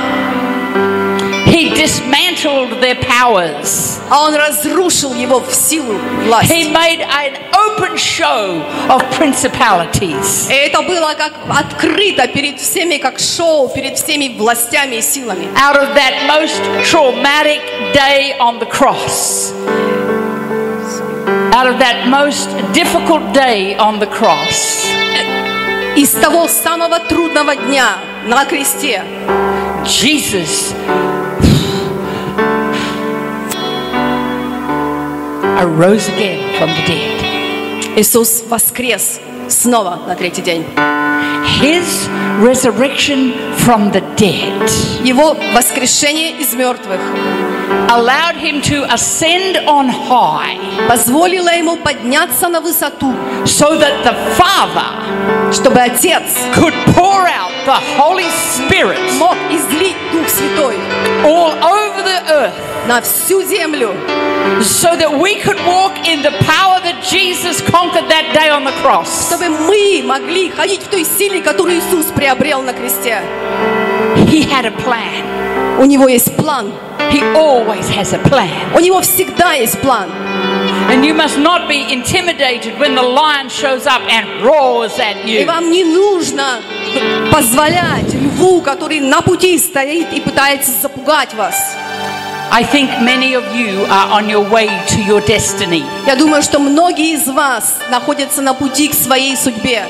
[1.47, 3.99] He dismantled their powers.
[4.11, 6.72] Он разрушил его в силу He власти.
[6.72, 10.49] made an open show of principalities.
[10.49, 15.47] И это было как открыто перед всеми, как шоу, перед всеми властями и силами.
[15.55, 16.61] Out of that most
[16.91, 17.61] traumatic
[17.93, 19.53] day on the cross.
[21.53, 24.86] Out of that most difficult day on the cross.
[25.97, 29.05] Из того самого трудного дня на кресте
[29.84, 30.72] Jesus
[35.59, 37.97] arose again from the dead.
[37.97, 40.64] Иисус воскрес снова на третий день.
[41.61, 42.09] His
[42.41, 47.01] resurrection from the dead Его воскрешение из мертвых
[47.89, 50.57] allowed him to ascend on high
[50.88, 53.13] позволило ему подняться на высоту,
[53.45, 60.28] so that the Father чтобы Отец could pour out the Holy Spirit мог излить Дух
[60.30, 60.76] Святой
[61.24, 62.53] all over the earth
[62.88, 63.95] на всю землю,
[64.61, 68.74] so that we could walk in the power that Jesus conquered that day on the
[68.84, 69.28] cross.
[69.28, 73.22] чтобы мы могли ходить в той силе, которую Иисус приобрел на кресте.
[74.28, 75.80] He had a plan.
[75.80, 76.72] У него есть план.
[77.11, 78.49] He always has a plan.
[78.76, 80.09] У него всегда есть план.
[80.89, 85.41] And you must not be intimidated when the lion shows up and roars at И
[85.41, 85.45] you.
[85.45, 86.61] вам не нужно
[87.32, 91.55] позволять льву, который на пути стоит и пытается запугать вас.
[92.51, 95.84] I think many of you are on your way to your destiny.
[96.05, 99.84] Я думаю, что многие из вас находятся на пути к своей судьбе.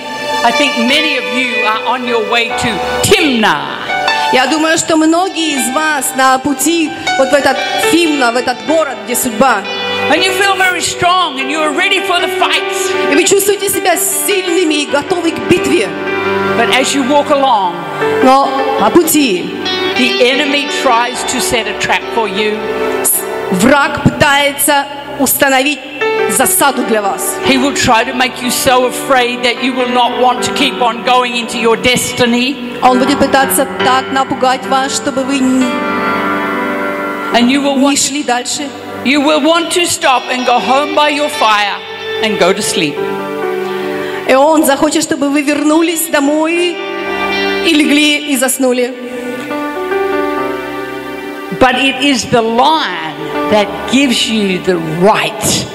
[0.43, 3.78] I think many of you are on your way to Timnah.
[4.32, 7.56] Я думаю, что многие из вас на пути вот в этот
[7.90, 9.62] Фимна, в этот город, где судьба.
[10.08, 13.12] And you feel very strong and you are ready for the fight.
[13.12, 15.88] И вы чувствуете себя сильными и готовы к битве.
[16.56, 17.74] But as you walk along,
[18.22, 19.50] Но по пути
[19.98, 22.56] the enemy tries to set a trap for you.
[23.50, 24.86] враг пытается
[25.18, 25.80] установить
[26.29, 27.35] засаду для вас.
[27.47, 30.81] He will try to make you so afraid that you will not want to keep
[30.81, 32.55] on going into your destiny.
[32.81, 35.65] Он будет пытаться так напугать вас, чтобы вы не
[37.33, 38.67] And you will не want, шли дальше.
[39.03, 41.77] you will want to stop and go home by your fire
[42.23, 42.95] and go to sleep.
[44.27, 46.75] И он захочет, чтобы вы вернулись домой
[47.65, 48.93] и легли и заснули.
[51.59, 53.15] But it is the lion
[53.51, 55.65] that gives you the right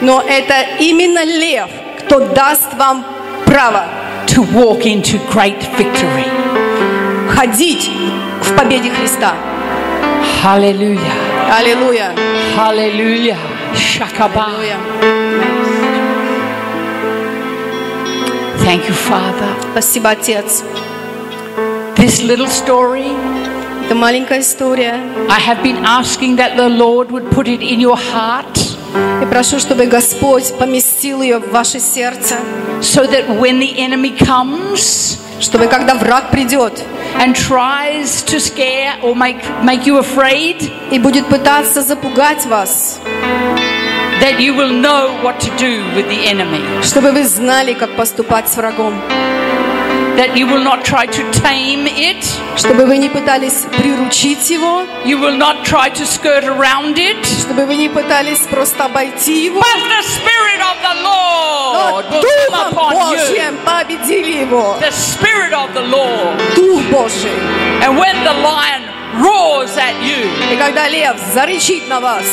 [0.00, 3.04] Но это именно лев, кто даст вам
[3.44, 3.84] право
[4.26, 6.26] to walk into great victory.
[7.36, 7.90] ходить
[8.42, 9.34] в победе Христа.
[10.42, 11.00] Hallelujah.
[11.58, 12.12] Аллилуйя.
[12.56, 13.36] Hallelujah.
[13.74, 14.46] Shakaba.
[14.46, 14.76] Аллилуйя.
[18.64, 19.50] Thank you, Father.
[19.72, 20.64] Спасибо, Отец.
[21.96, 23.12] This little story,
[23.84, 25.00] Это маленькая история.
[25.28, 28.59] I have been asking that the Lord would put it in your heart
[29.21, 32.35] И прошу, чтобы Господь поместил ее в ваше сердце,
[32.81, 36.83] so that when the enemy comes, чтобы когда враг придет,
[37.17, 42.99] and tries to scare or make, make you afraid, и будет пытаться запугать вас,
[44.21, 46.61] that you will know what to do with the enemy.
[46.83, 49.01] чтобы вы знали, как поступать с врагом,
[50.16, 52.24] That you will not try to tame it,
[52.56, 57.22] чтобы вы не пытались приручить его, you will not try to skirt around it.
[57.26, 62.22] чтобы вы не пытались просто обойти его, But the Spirit of the но Lord will
[62.22, 63.18] come Духом upon you.
[63.18, 64.78] Божьим победили его.
[64.80, 66.36] The Spirit of the Lord.
[66.54, 67.36] Дух Божий.
[67.82, 68.82] And when the lion
[69.20, 72.24] roars at you, И когда лев зарычит на вас,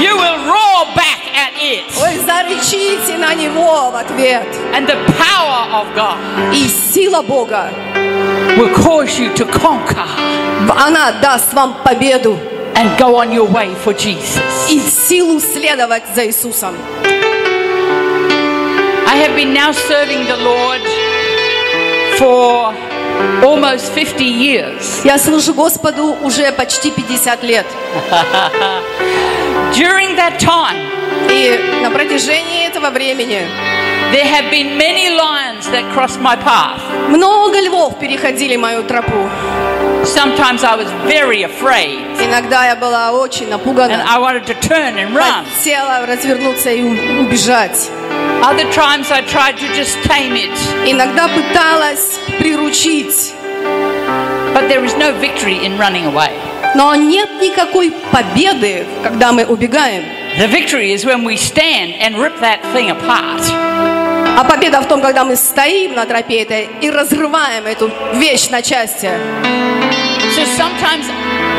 [0.00, 1.84] you will roar back at it.
[1.96, 4.46] вы зарычите на него в ответ.
[4.74, 6.16] And the power of God
[6.52, 7.70] И сила Бога,
[8.56, 10.06] will cause you to conquer
[10.76, 12.38] она даст вам победу
[12.74, 14.40] and go on your way for Jesus.
[14.68, 16.74] и силу следовать за Иисусом.
[19.10, 20.82] I have been now serving the Lord
[22.18, 22.74] for
[23.43, 25.01] almost 50 years.
[25.03, 27.65] Я служу Господу уже почти 50 лет.
[29.73, 30.89] During that time,
[31.29, 33.41] И на протяжении этого времени
[34.11, 36.79] there have been many lions that crossed my path.
[37.09, 39.29] много львов переходили мою тропу.
[40.03, 44.03] Sometimes I was very afraid Иногда я была очень and напугана.
[44.05, 45.45] I wanted to turn and run.
[45.57, 46.81] Хотела развернуться и
[47.19, 47.89] убежать.
[48.43, 50.51] Other times I tried to just tame it,
[50.85, 53.33] Иногда пыталась приручить.
[54.53, 56.31] but there is no victory in running away.
[56.75, 60.03] Но нет никакой победы, когда мы убегаем.
[60.37, 63.41] The victory is when we stand and rip that thing apart.
[64.35, 68.61] А победа в том, когда мы стоим на тропе этой и разрываем эту вещь на
[68.61, 69.09] части.
[70.35, 71.05] So sometimes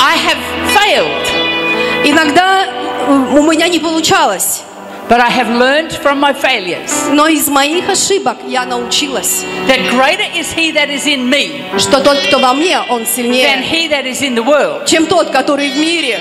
[0.00, 0.38] I have
[0.74, 2.66] failed, Иногда
[3.08, 4.62] у меня не получалось.
[5.08, 10.26] But I have learned from my failures Но из моих ошибок я научилась, that greater
[10.34, 13.88] is He that is in me что тот, кто во мне, он than сильнее, He
[13.90, 14.86] that is in the world.
[14.86, 16.20] чем тот, который в мире.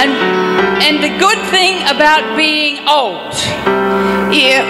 [0.00, 0.12] And,
[0.86, 3.34] and the good thing about being old,
[4.32, 4.62] И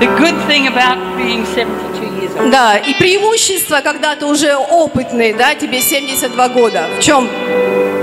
[0.00, 5.34] the good thing about being 72 years old, да, и преимущество, когда ты уже опытный,
[5.34, 6.86] да, тебе 72 года.
[6.98, 7.28] В чем?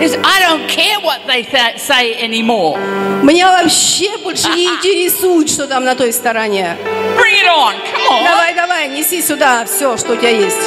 [0.01, 2.79] is I don't care what they th- say anymore.
[3.23, 6.77] Меня вообще больше не интересует, что там на той стороне.
[7.17, 8.25] Bring it on, come on.
[8.25, 10.59] Давай, давай, неси сюда все, что у тебя есть.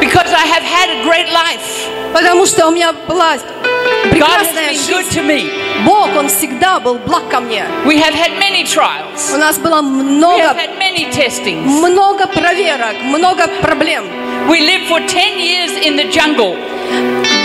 [0.00, 1.88] Because I have had a great life.
[2.12, 5.18] Потому что у меня была God has прекрасная been good жизнь.
[5.18, 5.84] to me.
[5.84, 7.64] Бог, Он всегда был благ ко мне.
[7.84, 9.32] We have had many trials.
[9.32, 11.64] У нас было We have много, had many testings.
[11.66, 14.04] много проверок, много проблем.
[14.48, 16.56] We lived for 10 years in the jungle.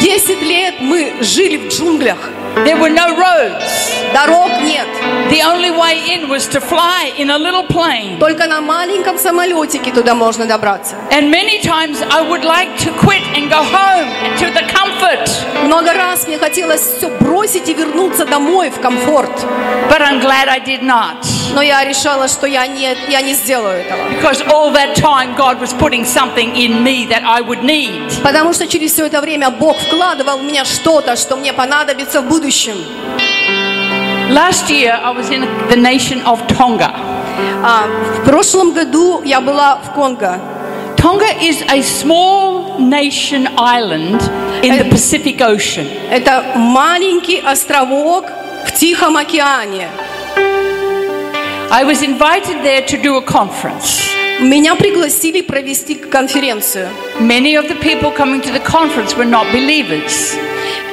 [0.05, 2.29] Десять лет мы жили в джунглях.
[2.57, 4.04] There were no roads.
[4.15, 4.87] Дорог нет.
[5.29, 8.17] The only way in was to fly in a little plane.
[8.21, 10.95] Только на маленьком самолетике туда можно добраться.
[11.11, 14.09] And many times I would like to quit and go home
[14.39, 15.29] to the comfort.
[15.65, 19.33] Много раз мне хотелось все бросить и вернуться домой в комфорт.
[19.91, 21.27] But I'm glad I did not.
[21.53, 23.99] Но я решала, что я не, я не сделаю этого.
[24.11, 28.23] Because all that time God was putting something in me that I would need.
[28.23, 32.29] Потому что через все это время Бог вкладывал в меня что-то, что мне понадобится в
[32.29, 32.77] будущем.
[34.30, 36.92] Last year I was in the nation of Tonga.
[37.64, 37.88] А,
[38.22, 40.40] в прошлом году я была в Конго.
[40.98, 44.22] Tonga is a small nation island
[44.64, 45.88] in the Uh, Pacific Ocean.
[46.12, 48.26] Это маленький островок
[48.66, 49.90] в Тихом океане.
[51.72, 54.10] I was invited there to do a conference.
[54.42, 56.88] Меня пригласили провести конференцию.
[57.20, 60.36] Many of the people coming to the conference were not believers.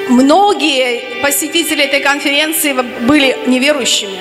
[0.09, 4.19] Многие посетители этой конференции были неверующими.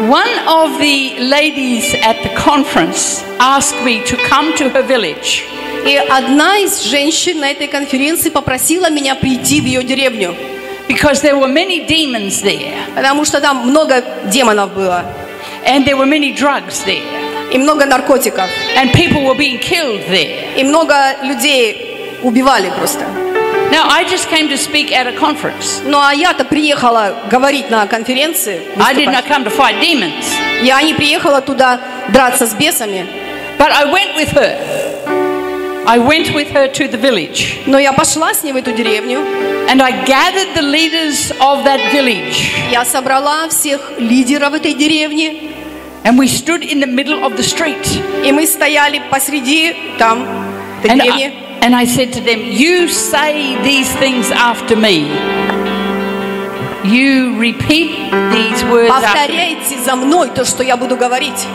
[0.00, 5.44] One of the ladies at the conference asked me to come to her village.
[5.84, 10.34] И одна из женщин на этой конференции попросила меня прийти в ее деревню,
[10.88, 15.04] because there were many demons there потому что там много демонов было
[15.66, 17.02] and there were many drugs there
[17.52, 20.56] и много наркотиков, and people were being killed there.
[20.56, 23.04] и много людей убивали просто.
[23.71, 25.81] Now, I just came to speak at a conference.
[25.83, 28.61] Ну а я-то приехала говорить на конференции.
[28.79, 29.27] I did not выступать.
[29.27, 30.25] come to fight demons,
[30.61, 33.05] Я не приехала туда драться с бесами,
[33.57, 35.23] but I went with her.
[35.85, 39.19] I went with her to the village но я пошла с ней в эту деревню.
[39.67, 45.51] and I gathered the leaders of that village Я собрала всех лидеров этой деревни,
[46.05, 47.85] and we stood in the middle of the street.
[48.23, 50.25] и мы стояли посреди там
[50.83, 51.23] этой And деревни.
[51.25, 55.07] I, and I said to them, You say these things after me.
[56.83, 59.55] You repeat these words after me.
[59.55, 61.47] Повторяйте за мной то, что я буду говорить.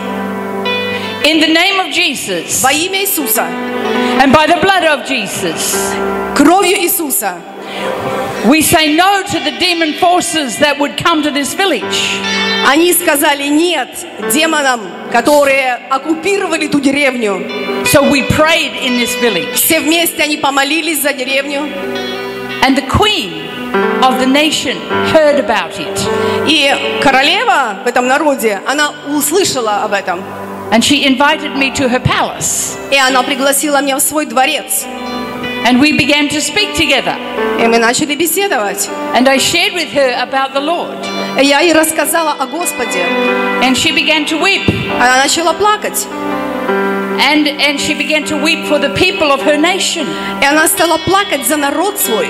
[1.24, 3.44] In the name of Jesus во имя Иисуса,
[4.22, 5.94] and by the blood of Jesus,
[6.34, 7.34] кровью Иисуса,
[8.48, 12.18] we say no to the demon forces that would come to this village.
[12.66, 13.88] они сказали нет
[14.32, 14.80] демонам,
[15.11, 17.84] которые оккупировали ту деревню.
[17.84, 19.54] So we prayed in this village.
[19.54, 21.68] Все вместе они помолились за деревню.
[22.62, 23.48] And the queen
[24.02, 24.76] of the nation
[25.12, 25.98] heard about it.
[26.46, 30.22] И королева в этом народе, она услышала об этом.
[30.70, 32.76] And she invited me to her palace.
[32.90, 34.84] И она пригласила меня в свой дворец.
[35.64, 37.16] And we began to speak together.
[37.61, 38.88] И мы начали беседовать.
[39.14, 40.96] And I shared with her about the Lord.
[41.40, 43.04] И я ей рассказала о Господе.
[43.62, 44.68] And she began to weep.
[44.98, 46.06] Она начала плакать.
[47.20, 50.06] And, and she began to weep for the people of her nation.
[50.40, 52.28] И она стала плакать за народ свой.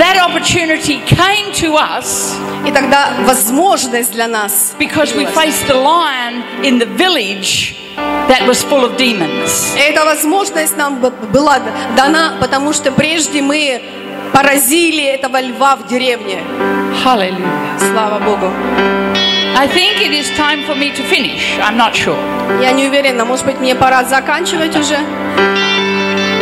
[0.00, 2.34] That opportunity came to us
[2.66, 7.76] И тогда возможность для нас because we faced the lion in the village
[8.28, 9.74] that was full of demons.
[9.76, 11.60] Эта возможность нам была
[11.96, 13.82] дана, потому что прежде мы
[14.32, 16.38] поразили этого льва в деревне.
[17.04, 17.78] Hallelujah.
[17.92, 18.50] Слава Богу.
[19.56, 21.58] I think it is time for me to finish.
[21.60, 22.16] I'm not sure.
[22.62, 24.98] Я не уверена, может быть, мне пора заканчивать уже.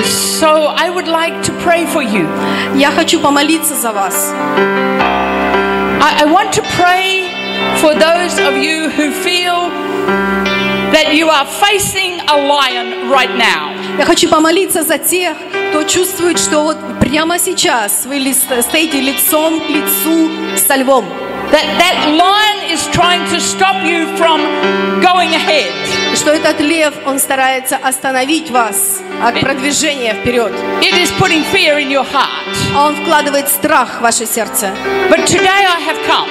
[0.06, 2.28] So I would like to pray for you.
[2.76, 4.34] Я хочу помолиться за вас.
[6.02, 7.30] I, I want to pray
[7.80, 9.70] for those of you who feel
[10.92, 13.72] that you are facing a lion right now.
[13.98, 15.36] Я хочу помолиться за тех,
[15.70, 21.06] кто чувствует, что вот прямо сейчас вы ли- стоите лицом к лицу со львом.
[21.52, 24.42] That that lion is trying to stop you from
[25.02, 25.72] going ahead.
[26.19, 30.53] Что этот лев, он старается остановить вас от продвижения вперед.
[30.83, 32.29] It is putting fear in your heart.
[32.75, 34.73] А Он вкладывает страх в ваше сердце.
[35.09, 36.29] But today I have come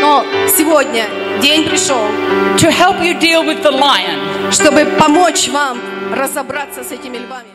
[0.00, 0.24] Но
[0.56, 1.04] сегодня
[1.42, 2.08] день пришел,
[2.56, 4.50] to help you deal with the lion.
[4.50, 5.78] чтобы помочь вам
[6.10, 7.51] разобраться с этими львами.